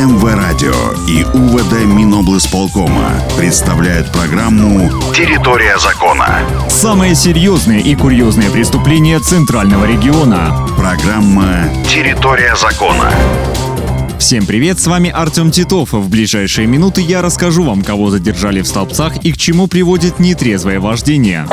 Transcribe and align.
МВ-радио 0.00 0.92
и 1.06 1.24
УВД 1.24 1.84
Миноблсполкома 1.84 3.12
представляют 3.36 4.10
программу 4.10 4.90
«Территория 5.12 5.78
закона». 5.78 6.40
Самые 6.70 7.14
серьезные 7.14 7.82
и 7.82 7.94
курьезные 7.94 8.48
преступления 8.48 9.20
Центрального 9.20 9.84
региона. 9.84 10.66
Программа 10.78 11.68
«Территория 11.86 12.56
закона». 12.56 13.12
Всем 14.20 14.44
привет, 14.44 14.78
с 14.78 14.86
вами 14.86 15.08
Артем 15.08 15.50
Титов. 15.50 15.94
В 15.94 16.10
ближайшие 16.10 16.66
минуты 16.66 17.00
я 17.00 17.22
расскажу 17.22 17.62
вам, 17.62 17.82
кого 17.82 18.10
задержали 18.10 18.60
в 18.60 18.66
столбцах 18.66 19.16
и 19.24 19.32
к 19.32 19.38
чему 19.38 19.66
приводит 19.66 20.18
нетрезвое 20.18 20.78
вождение. 20.78 21.46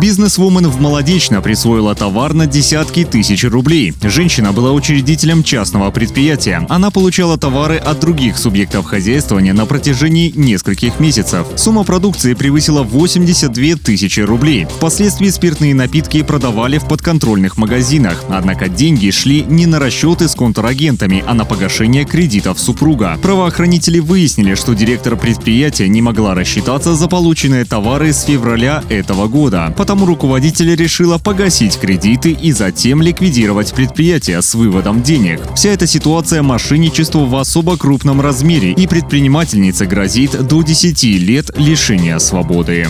Бизнесвумен 0.00 0.68
в 0.68 0.80
Молодечно 0.80 1.42
присвоила 1.42 1.96
товар 1.96 2.34
на 2.34 2.46
десятки 2.46 3.04
тысяч 3.04 3.42
рублей. 3.44 3.92
Женщина 4.00 4.52
была 4.52 4.70
учредителем 4.70 5.42
частного 5.42 5.90
предприятия. 5.90 6.64
Она 6.68 6.92
получала 6.92 7.36
товары 7.36 7.78
от 7.78 7.98
других 7.98 8.38
субъектов 8.38 8.86
хозяйствования 8.86 9.52
на 9.52 9.66
протяжении 9.66 10.32
нескольких 10.34 11.00
месяцев. 11.00 11.48
Сумма 11.56 11.82
продукции 11.82 12.34
превысила 12.34 12.84
82 12.84 13.74
тысячи 13.74 14.20
рублей. 14.20 14.66
Впоследствии 14.66 15.28
спиртные 15.28 15.74
напитки 15.74 16.22
продавали 16.22 16.78
в 16.78 16.84
подконтрольных 16.84 17.58
магазинах. 17.58 18.24
Однако 18.28 18.68
деньги 18.68 19.10
шли 19.10 19.42
не 19.42 19.66
на 19.66 19.80
расчеты 19.80 20.28
с 20.28 20.36
контрагентами, 20.36 21.24
а 21.26 21.34
на 21.34 21.39
погашение 21.44 22.04
кредитов 22.04 22.60
супруга. 22.60 23.18
Правоохранители 23.22 23.98
выяснили, 23.98 24.54
что 24.54 24.74
директор 24.74 25.16
предприятия 25.16 25.88
не 25.88 26.02
могла 26.02 26.34
рассчитаться 26.34 26.94
за 26.94 27.08
полученные 27.08 27.64
товары 27.64 28.12
с 28.12 28.22
февраля 28.22 28.82
этого 28.88 29.28
года. 29.28 29.74
Потому 29.76 30.06
руководитель 30.06 30.74
решила 30.74 31.18
погасить 31.18 31.78
кредиты 31.78 32.32
и 32.32 32.52
затем 32.52 33.02
ликвидировать 33.02 33.72
предприятие 33.72 34.42
с 34.42 34.54
выводом 34.54 35.02
денег. 35.02 35.40
Вся 35.54 35.70
эта 35.70 35.86
ситуация 35.86 36.42
мошенничество 36.42 37.20
в 37.26 37.36
особо 37.36 37.76
крупном 37.76 38.20
размере 38.20 38.72
и 38.72 38.86
предпринимательнице 38.86 39.86
грозит 39.86 40.46
до 40.46 40.62
10 40.62 41.02
лет 41.02 41.50
лишения 41.56 42.18
свободы. 42.18 42.88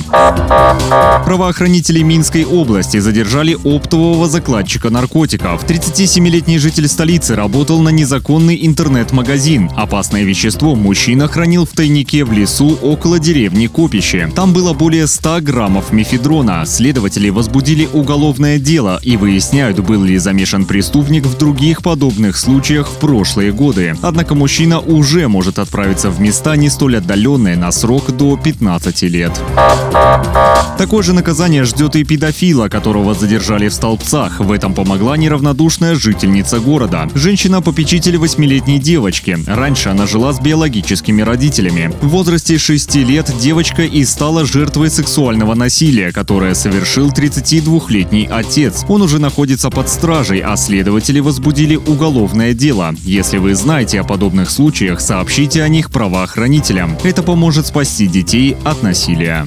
Правоохранители 1.24 2.02
Минской 2.02 2.44
области 2.44 2.98
задержали 2.98 3.56
оптового 3.64 4.28
закладчика 4.28 4.90
наркотиков. 4.90 5.64
37-летний 5.64 6.58
житель 6.58 6.88
столицы 6.88 7.34
работал 7.34 7.80
на 7.80 7.90
незаконный 8.40 8.66
интернет-магазин. 8.66 9.70
Опасное 9.76 10.24
вещество 10.24 10.74
мужчина 10.74 11.28
хранил 11.28 11.66
в 11.66 11.70
тайнике 11.70 12.24
в 12.24 12.32
лесу 12.32 12.78
около 12.82 13.18
деревни 13.18 13.66
Копище. 13.66 14.30
Там 14.34 14.52
было 14.52 14.72
более 14.72 15.06
100 15.06 15.40
граммов 15.42 15.92
мефедрона. 15.92 16.64
Следователи 16.66 17.28
возбудили 17.30 17.88
уголовное 17.92 18.58
дело 18.58 18.98
и 19.02 19.16
выясняют, 19.16 19.80
был 19.80 20.04
ли 20.04 20.18
замешан 20.18 20.64
преступник 20.64 21.26
в 21.26 21.36
других 21.36 21.82
подобных 21.82 22.36
случаях 22.36 22.88
в 22.88 22.98
прошлые 22.98 23.52
годы. 23.52 23.94
Однако 24.02 24.34
мужчина 24.34 24.80
уже 24.80 25.28
может 25.28 25.58
отправиться 25.58 26.10
в 26.10 26.20
места 26.20 26.56
не 26.56 26.70
столь 26.70 26.96
отдаленные 26.98 27.56
на 27.56 27.70
срок 27.72 28.10
до 28.16 28.36
15 28.36 29.02
лет. 29.02 29.32
Такое 30.80 31.02
же 31.02 31.12
наказание 31.12 31.64
ждет 31.64 31.94
и 31.94 32.04
педофила, 32.04 32.68
которого 32.68 33.12
задержали 33.12 33.68
в 33.68 33.74
столбцах. 33.74 34.40
В 34.40 34.50
этом 34.50 34.72
помогла 34.72 35.18
неравнодушная 35.18 35.94
жительница 35.94 36.58
города. 36.58 37.06
Женщина-попечитель 37.14 38.16
8-летней 38.30 38.78
девочки. 38.78 39.38
Раньше 39.46 39.88
она 39.88 40.06
жила 40.06 40.32
с 40.32 40.40
биологическими 40.40 41.22
родителями. 41.22 41.92
В 42.00 42.08
возрасте 42.08 42.58
6 42.58 42.94
лет 42.96 43.32
девочка 43.40 43.82
и 43.82 44.04
стала 44.04 44.46
жертвой 44.46 44.90
сексуального 44.90 45.54
насилия, 45.54 46.12
которое 46.12 46.54
совершил 46.54 47.10
32-летний 47.10 48.28
отец. 48.30 48.84
Он 48.88 49.02
уже 49.02 49.18
находится 49.18 49.70
под 49.70 49.88
стражей, 49.88 50.40
а 50.40 50.56
следователи 50.56 51.18
возбудили 51.20 51.74
уголовное 51.76 52.54
дело. 52.54 52.94
Если 53.02 53.38
вы 53.38 53.54
знаете 53.54 54.00
о 54.00 54.04
подобных 54.04 54.50
случаях, 54.50 55.00
сообщите 55.00 55.62
о 55.62 55.68
них 55.68 55.90
правоохранителям. 55.90 56.96
Это 57.02 57.22
поможет 57.22 57.66
спасти 57.66 58.06
детей 58.06 58.56
от 58.64 58.82
насилия. 58.82 59.46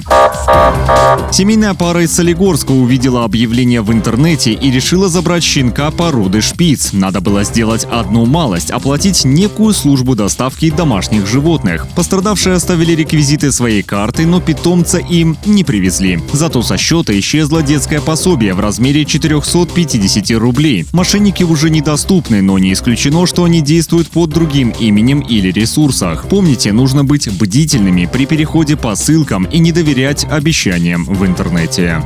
Семейная 1.32 1.74
пара 1.74 2.02
из 2.04 2.14
Солигорска 2.14 2.70
увидела 2.70 3.24
объявление 3.24 3.82
в 3.82 3.92
интернете 3.92 4.52
и 4.52 4.70
решила 4.70 5.08
забрать 5.08 5.42
щенка 5.42 5.90
породы 5.90 6.40
шпиц. 6.40 6.92
Надо 6.92 7.20
было 7.20 7.42
сделать 7.44 7.86
одну 7.90 8.24
малость– 8.24 8.70
оплатить 8.72 9.24
некую 9.24 9.74
службу 9.74 10.14
доставки 10.14 10.70
домашних 10.70 11.26
животных. 11.26 11.88
Пострадавшие 11.96 12.54
оставили 12.54 12.92
реквизиты 12.92 13.50
своей 13.50 13.82
карты, 13.82 14.26
но 14.26 14.40
питомца 14.40 14.98
им 14.98 15.36
не 15.44 15.64
привезли. 15.64 16.20
Зато 16.32 16.62
со 16.62 16.76
счета 16.76 17.18
исчезло 17.18 17.62
детское 17.62 18.00
пособие 18.00 18.54
в 18.54 18.60
размере 18.60 19.04
450 19.04 20.38
рублей. 20.38 20.86
Мошенники 20.92 21.42
уже 21.42 21.70
недоступны, 21.70 22.42
но 22.42 22.58
не 22.58 22.72
исключено, 22.74 23.26
что 23.26 23.44
они 23.44 23.60
действуют 23.60 24.08
под 24.08 24.30
другим 24.30 24.72
именем 24.78 25.20
или 25.20 25.50
ресурсах. 25.50 26.26
Помните, 26.28 26.72
нужно 26.72 27.04
быть 27.04 27.28
бдительными 27.28 28.06
при 28.06 28.26
переходе 28.26 28.76
по 28.76 28.94
ссылкам 28.94 29.44
и 29.44 29.58
не 29.58 29.72
доверять 29.72 30.24
обещаниям 30.34 31.04
в 31.04 31.24
интернете. 31.26 32.02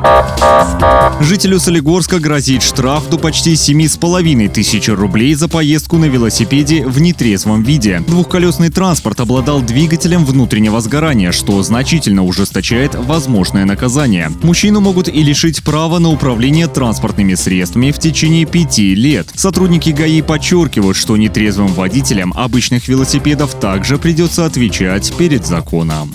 Жителю 1.21 1.59
Солигорска 1.59 2.21
грозит 2.21 2.63
штраф 2.63 3.09
до 3.09 3.19
почти 3.19 3.55
7,5 3.55 4.49
тысяч 4.49 4.89
рублей 4.89 5.35
за 5.35 5.49
поездку 5.49 5.99
на 5.99 6.05
велосипеде 6.05 6.87
в 6.87 7.01
нетрезвом 7.01 7.63
виде. 7.63 8.03
Двухколесный 8.07 8.71
транспорт 8.71 9.21
обладал 9.21 9.61
двигателем 9.61 10.25
внутреннего 10.25 10.81
сгорания, 10.81 11.33
что 11.33 11.63
значительно 11.63 12.25
ужесточает 12.25 12.95
возможное 12.95 13.65
наказание. 13.65 14.31
Мужчину 14.43 14.81
могут 14.81 15.09
и 15.09 15.23
лишить 15.23 15.63
права 15.65 15.99
на 15.99 16.11
управление 16.11 16.69
транспортными 16.69 17.35
средствами 17.35 17.91
в 17.91 17.99
течение 17.99 18.45
пяти 18.45 18.95
лет. 18.95 19.29
Сотрудники 19.35 19.91
ГАИ 19.91 20.23
подчеркивают, 20.23 20.97
что 20.97 21.17
нетрезвым 21.17 21.69
водителям 21.69 22.33
обычных 22.37 22.89
велосипедов 22.89 23.55
также 23.55 23.99
придется 23.99 24.47
отвечать 24.47 25.13
перед 25.17 25.47
законом. 25.47 26.15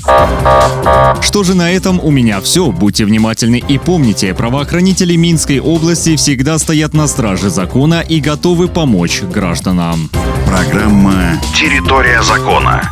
Что 1.21 1.43
же 1.43 1.55
на 1.55 1.71
этом 1.71 2.02
у 2.03 2.11
меня 2.11 2.41
все. 2.41 2.71
Будьте 2.71 3.05
внимательны 3.05 3.63
и 3.65 3.77
помните, 3.77 4.33
правоохранители 4.33 5.15
Минской 5.15 5.59
области 5.59 6.15
всегда 6.15 6.59
стоят 6.59 6.93
на 6.93 7.07
страже 7.07 7.49
закона 7.49 8.01
и 8.01 8.19
готовы 8.19 8.67
помочь 8.67 9.21
гражданам. 9.21 10.09
Программа 10.45 11.41
«Территория 11.55 12.21
закона». 12.21 12.91